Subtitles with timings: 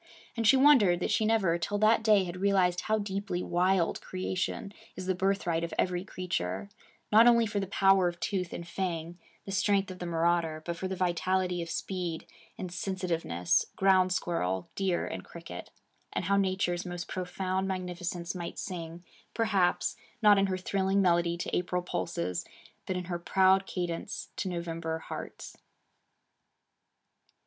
[0.35, 4.73] And she wondered that she never till that day had realized how deeply wild creation
[4.95, 6.69] is the birthright of every creature,
[7.11, 10.75] not only for the power of tooth and fang, the strength of the marauder, but
[10.75, 12.25] for the vitality of speed
[12.57, 15.69] and sensitiveness, ground squirrel, deer, and cricket;
[16.11, 19.05] and how Nature's most profound magnificence might sing,
[19.35, 22.43] perhaps, not in her thrilling melody to April pulses,
[22.87, 25.57] but in her proud cadence to November hearts.